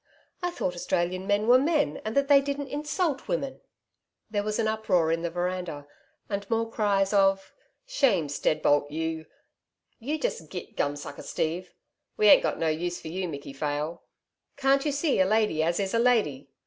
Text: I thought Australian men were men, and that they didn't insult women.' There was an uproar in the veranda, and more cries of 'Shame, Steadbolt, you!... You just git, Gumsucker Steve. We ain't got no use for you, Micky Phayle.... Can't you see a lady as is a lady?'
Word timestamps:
I 0.41 0.49
thought 0.49 0.73
Australian 0.73 1.27
men 1.27 1.45
were 1.47 1.59
men, 1.59 2.01
and 2.03 2.17
that 2.17 2.27
they 2.27 2.41
didn't 2.41 2.69
insult 2.69 3.27
women.' 3.27 3.61
There 4.31 4.41
was 4.41 4.57
an 4.57 4.67
uproar 4.67 5.11
in 5.11 5.21
the 5.21 5.29
veranda, 5.29 5.85
and 6.27 6.49
more 6.49 6.67
cries 6.71 7.13
of 7.13 7.53
'Shame, 7.85 8.27
Steadbolt, 8.27 8.89
you!... 8.89 9.27
You 9.99 10.17
just 10.17 10.49
git, 10.49 10.75
Gumsucker 10.75 11.21
Steve. 11.21 11.75
We 12.17 12.29
ain't 12.29 12.41
got 12.41 12.57
no 12.57 12.67
use 12.69 12.99
for 12.99 13.09
you, 13.09 13.27
Micky 13.29 13.53
Phayle.... 13.53 14.01
Can't 14.57 14.85
you 14.85 14.91
see 14.91 15.19
a 15.19 15.25
lady 15.27 15.61
as 15.61 15.79
is 15.79 15.93
a 15.93 15.99
lady?' 15.99 16.49